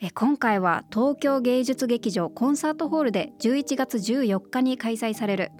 [0.00, 5.52] え今回は東京芸術劇場コンサートホールで11月14日に開催される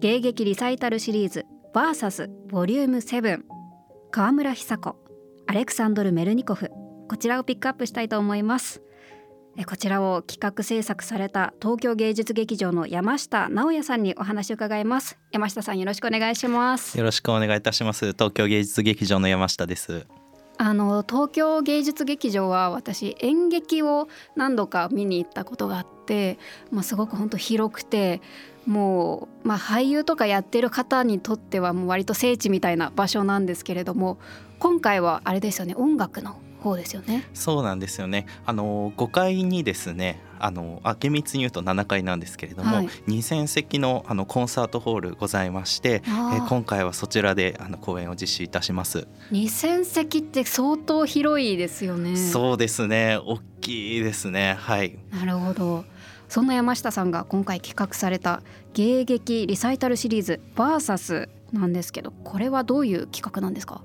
[0.00, 3.40] 芸劇リサイタルシリーズ VS ボリューム7
[4.10, 4.96] 川村久子
[5.46, 6.70] アレクサンドル・メルニコフ
[7.08, 8.82] こちらをピックアップしたいと思います。
[9.64, 15.18] こちらを企画制作された東京芸術劇場の山下直也さんにお話を伺います。
[15.32, 16.98] 山下さんよろしくお願いします。
[16.98, 18.12] よろしくお願いいたします。
[18.12, 20.06] 東京芸術劇場の山下です。
[20.58, 26.38] あの東京芸術劇場は私演劇を何度か見に行ったことがあって、
[26.70, 28.20] まあ、すごく本当広くて
[28.66, 34.18] もう、まあ、俳優とかやってる方にとってはもう割と聖地みたいな場所なんですけれども
[34.58, 37.28] 今回はあれですよね音楽の方ですよね。
[37.34, 38.26] そうなんですよね。
[38.44, 42.86] あの5階にですねあのあ厳密に言うと7階なんですけれども、はい。
[43.08, 46.48] 2000席のあのコンサートホールございましてえあー。
[46.48, 52.16] 今回はそちらであの公演を実施いたします、2000席って相当広いですよね。
[52.16, 53.18] そうですね。
[53.24, 54.56] 大きいですね。
[54.58, 54.98] はい。
[55.12, 55.84] なるほど。
[56.28, 58.42] そんな山下さんが今回企画された
[58.74, 63.80] 芸劇リサイタルシリーズ VS なんですけどこれはどういう企画なんですか？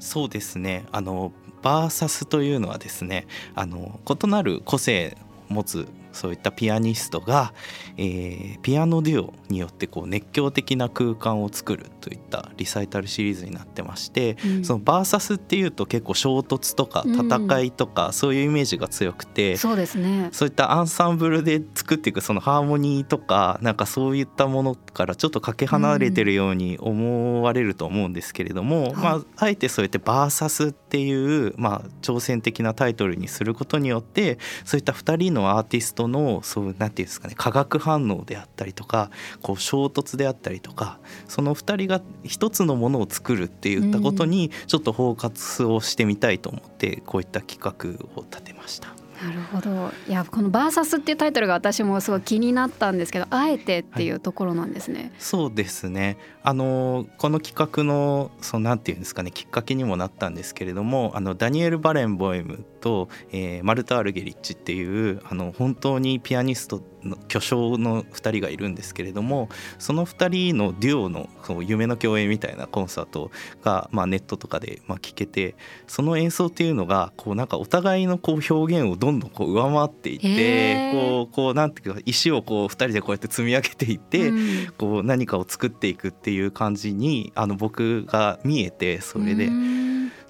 [0.00, 0.84] そうですね。
[0.90, 5.16] あのバーサスというのはですねあの異なる個性
[5.50, 7.52] を持つそういったピアニストが、
[7.96, 14.64] えーピアノデュオによってこう熱狂的な空間を作るといったリサイタルシリーズになってまして、うん。
[14.64, 20.28] そのバーサスっていうと結構衝突とか戦いとか、そういうイメージが強くて、そうですね。
[20.32, 31.12] そういったアンサンブルで作っていくそのハーモニーとかなんかそういったものからちょっとかけ離れてるように思われると思うんですけれども、まああえてそうやってバーサスってい
[31.48, 39.10] うまあ挑戦的なタイトルにすることによってそういった2人のアーティストのそうなんていうんですかね化学反応であったりとか
[39.42, 40.98] こう衝突であったりとか
[41.28, 48.99] その2人が一つのものを作るっていったことにちょっとフォーカスをしてみたいと思ってこういった企画を立てました。
[49.22, 49.90] なるほど。
[50.08, 55.12] いやこの「バーサスっていうタイトルが私もすごい気になったんですけどあえてっていうところなんですね。
[55.18, 56.16] そうですね。
[56.42, 66.82] あのこの企画のそのなんていうんですかねきっかけにもなったんですけれどもあのダニエル・バレンボエムと、えーマルタ・アルゲリッチっていうあの本当にピアニスト
[67.28, 73.30] 巨匠の2人がいるんですけれどもその2人のデュオのその夢の共演みたいなコンサート
[73.62, 75.54] が、まあ、ネットとかでまあ聞けて
[75.86, 84.72] その演奏っていうのがこうなんかお互いのこう表現をどんどんこう上回っていってこうこうなんていうか石をこう2人でこうやって積み上げていって、うん。
[84.78, 89.46] こう何かを作っていくっていう感じにあの僕が見えてそれで。
[89.46, 89.79] うん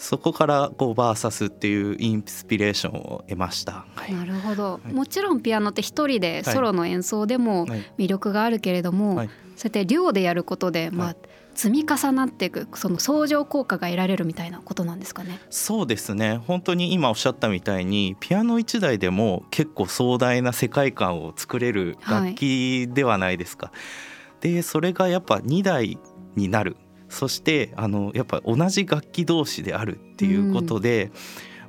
[0.00, 3.84] そこからこうバーサスっていうインスピレーションを得ました。
[3.94, 4.14] はい。
[4.14, 4.94] なるほど、はい。
[4.94, 7.84] もちろんピアノって一人でソロの演奏でもはい。
[7.98, 9.28] 魅力があるけれども、はい。
[9.28, 11.16] そうやって量でやることで、まあはい。
[11.54, 15.38] 積み重なっていくその相乗効果が得られるみたいなことなんですかね？
[15.50, 16.38] そうですね。
[16.38, 23.70] 本当に今おっしゃったみたいにピアノ1台でも結構壮大な世界観を作れる楽器ではないですか。
[24.40, 25.98] でそれがやっぱ2台
[26.36, 26.78] になる
[27.10, 31.10] そしてあのやっぱ同じ楽器同士であるっていうことで、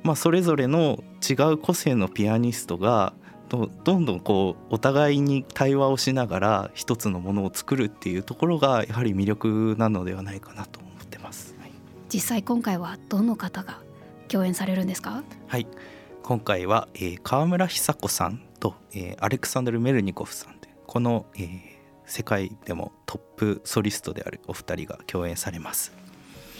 [0.02, 3.12] まあ、それぞれの違う個性のピアニストが
[3.48, 11.54] どどんどんこうお互いに対話をしながら一つのものを作るっていうところがやはり魅力なのではないかなと思ってます。
[11.60, 11.72] はい。
[12.08, 13.80] 実際今回はどの方が
[14.28, 15.22] 共演されるんですか？
[15.48, 15.66] はい、
[16.22, 21.71] 今回は、えー川村久子さんと、えーアレクサンドル・メルニコフさんでこの、えー
[22.06, 25.92] 世界でもトップソリストであるお二人が共演されます。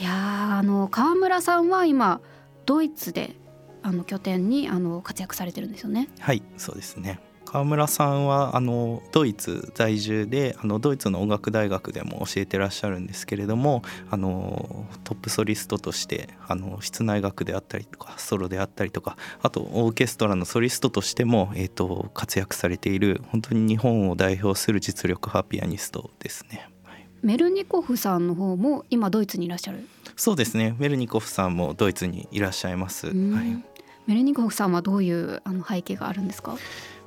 [0.00, 0.14] いやー
[0.58, 2.20] あの川村さんは今
[2.66, 3.36] ドイツで
[3.82, 6.08] あの拠点にあの活躍されてるんですよね。
[6.20, 7.20] はいそうですね
[7.52, 26.70] 川村さんはあのドイツ在住であのドイツの音楽大学でも教えてらっしゃるんですけれどもあのトップソリストとしてあの室内楽であったりとかソロであったりとかあとオーケストラのソリストとしても、えー、と活躍されている本当に日本を代表する実力派ピアニストですね。
[26.84, 29.86] はいメルニコフさんの方も今ドイツにいらっしゃる？
[30.16, 33.08] そうですねメルニコフさんもドイツにいらっしゃいます。
[33.08, 33.62] うんはい
[34.06, 36.56] メルニコフさんはどういうあの背景があるんですか？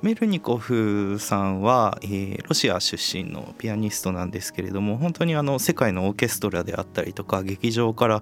[0.01, 8.21] メルニコフさんは、えーロシア出身のピアニストなんですけれども本当にあの世界のオーケストラであったりとか劇場から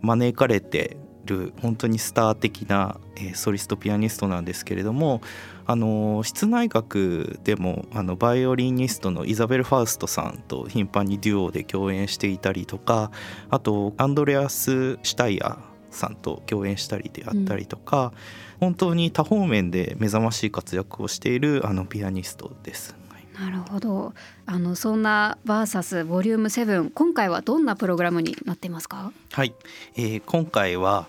[0.00, 5.20] 招かれてる本当にスター的な、えーソリストピアニストなんですけれども
[5.66, 13.10] あの室内楽でもあのバイオリニストのイザベル・ファウストさんと頻繁にデュオで共演していたりとか
[13.50, 15.58] あとアンドレアス・シュタイヤ
[15.96, 18.12] さんと共演したりであったりとか、
[18.60, 22.94] 本当に多方面で目覚ましい活躍をしているあのピアニストです。
[23.10, 23.26] はい。
[23.40, 24.14] なるほど。
[24.46, 29.12] あのそんなバーサスボリューム7今回はどんなプログラムになっていますか？
[29.32, 29.54] はい、
[29.96, 31.06] えー今回は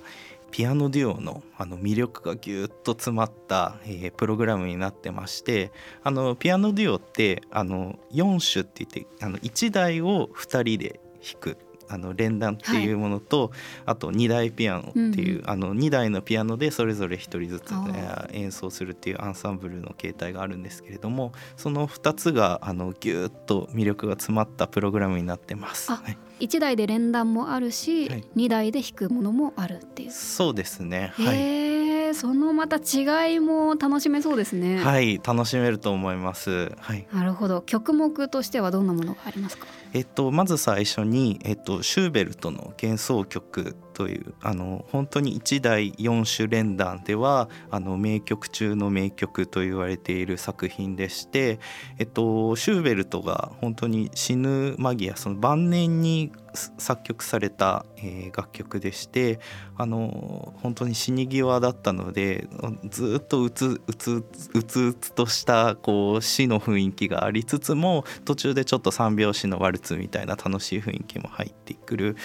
[0.51, 5.71] ピアノデュオのあの魅力がぎゅっと詰まった、えープログラムになってまして
[6.01, 13.51] あのピアノデュオってあの4種って言ってあの1台を2人で弾くあの連弾っていうものと、
[13.85, 25.91] あと2台ピアノっていう、あの2台のピアノでそれぞれ1人ずつ、あえー演奏するっていうアンサンブルの形態があるんですけれどもその2つがあのぎゅっと魅力が詰まったプログラムになってます。
[25.91, 31.13] あはい1台で連弾もあるし、はい2台で弾くものもあるっていう、そうですね。
[31.15, 32.13] はい。
[32.13, 36.71] そのまた違いも楽しめそうですね、はい、楽しめると思います。
[36.77, 37.07] はい。
[37.11, 39.65] なるほど曲目としてはどんなものがありますか？
[39.95, 51.59] えっとまず最初にえっとシューベルトの幻想曲というあの本当に一代四種連弾ではあの名曲中の名曲と言われている作品でして、
[51.97, 59.39] えっとシューベルトが本当に死ぬ間際その晩年に作曲された、えー楽曲でして
[59.77, 62.47] あの本当に死に際だったので
[62.89, 64.11] ずっとうつうつ
[64.53, 72.15] うつうつとしたこう死の雰囲気がありつつも途中でちょっと三拍子のワルツみたいな楽しい雰囲気も入ってくる、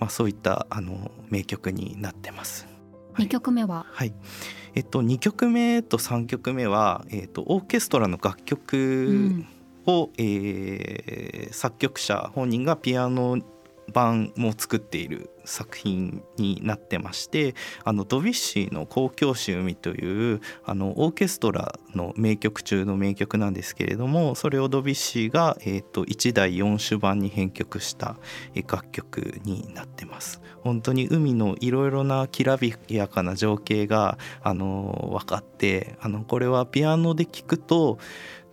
[0.00, 2.66] まあ、そういったあの名曲になってます。
[3.12, 3.26] はい。
[3.26, 3.86] 2曲目は？
[3.90, 4.14] はい。
[4.74, 8.66] えっと、2曲目と3曲目は、えっと、オーケストラの楽う曲
[9.06, 9.46] ん。
[9.86, 13.38] を、えー作曲者本人がピアノ
[13.88, 28.16] 版も作っている作品になってましてあのドビュッシーの「交響詩海」というあのオーケストラの名曲中の名曲なんですけれどもそれをドビュッシーが、えー、と1台4種版に編曲した
[28.54, 30.40] えー楽曲になってます。
[30.62, 37.98] 本当に海のいろいろなきらびやかな情景があの分かってあのこれはピアノで聴くと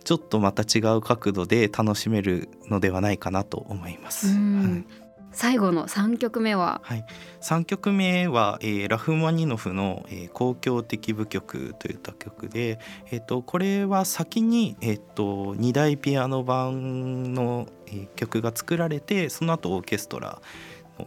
[0.04, 4.28] ちょっとまた違う角度で楽しめるのではないかなと思います。
[4.28, 4.99] うんはい
[5.32, 6.80] 最後の3曲目は？
[6.84, 7.04] はい、
[7.40, 12.78] 3曲目は、えーラフマニノフの、えー公共的舞曲」といった曲で、
[13.10, 20.40] えー、とこれは先に、えー、と2大ピアノ版の、えー曲が作られてその後オーケストラ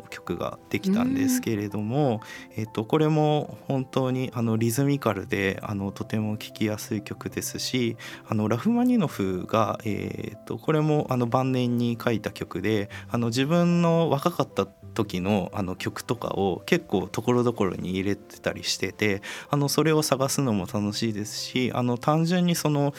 [0.09, 2.21] 曲ができたんですけれども、
[2.55, 7.97] えー、とこれも本当にあのリズミカルであのとても聴きやすい曲ですし
[8.27, 22.93] あのラフマニノフが、えー、とこれもあの晩年に書いた曲であの自分の若かった時のあの曲とかを結構ところどころに入れてたりしててあのそれを探すのも楽しいですしあの単純にその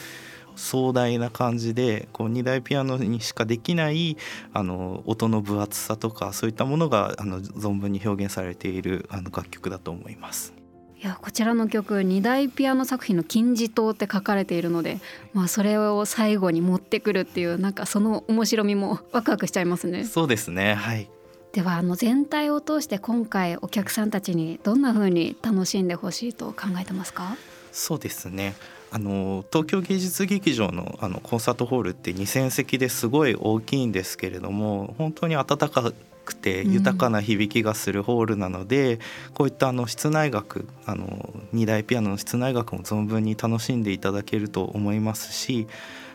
[0.55, 4.17] 壮大な感じでこう2台ピアノにしかできない
[4.53, 10.53] あの音の分厚さとかそういったものがあの存分に表現されているあの楽曲だと思います。
[10.97, 14.99] いやこちらの曲2大ピアノ作品の金字塔って書かれているので、
[15.33, 20.05] まあ、それを最後に持ってくるっていうなんかその面白みもワクワクしちゃいますね。
[20.05, 21.09] そうですねはい
[21.51, 27.37] ではあの全体を通して今回お客さんたちにどんな風に楽しんでほしいと考えてますか？
[27.71, 28.55] そうですね
[28.95, 35.91] あの東京芸術劇場のあのコンサートホールって2,000席ですごい大きいんですけれども本当に温か
[36.23, 38.99] くて豊かな響きがするホールなので、
[39.33, 45.67] こういったあの室内楽あの2台ピアノの室内楽も存分に楽しんでいただけると思いますし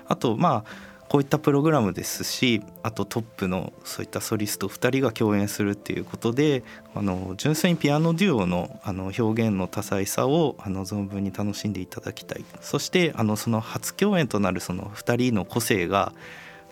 [0.09, 6.63] あとまあこういったプログラムですしあとトップのそういったソリスト2人が共演するっていうことで
[6.95, 16.13] あの純粋にピアノデュオのあの表現の多彩さをあの存分に楽しんでいただきたいそしてあのその初共演となるその2人の個性が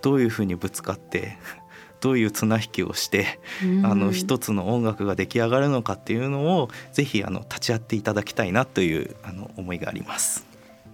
[0.02, 1.36] どういうふうにぶつかって
[2.00, 3.40] どういう綱引きをして
[3.82, 10.47] あの一つの音楽が出来上がるのかっていうのをぜひあの立ち会っていただきたいなというあの思いがあります。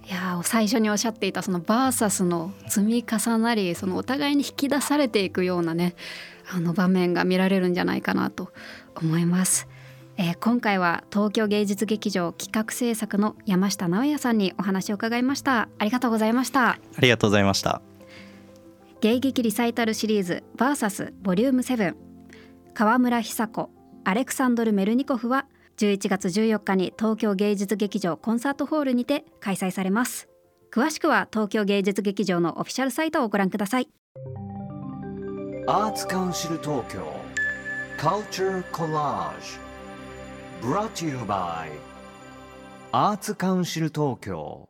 [0.07, 5.95] いやー最初におっしゃっていたそのバーサスの積み重なりそのお互いに引き出されていくようなね
[6.51, 8.51] あの場面が見られるんじゃないかなと
[8.95, 9.67] 思います。
[10.17, 17.81] えー今回は東京芸術劇場企画制作の山下直也さんにお話を伺いましたありがとうございましたありがとうございました。
[19.01, 21.95] 芸劇リサイタルシリーズバーサスボリューム7
[22.73, 23.69] 川村久子
[24.03, 25.47] アレクサンドル・メルニコフは
[25.77, 30.29] 11月14日に東京芸術劇場コンサートホールにて開催されます。
[30.71, 33.89] 詳しくは東京芸術劇場のオフィシャルサイトをご覧ください。
[35.67, 36.99] アーツカウンシル東京
[37.97, 39.57] Culture Collage
[40.61, 41.69] Brought to you by
[42.91, 44.69] アーツカウンシル東京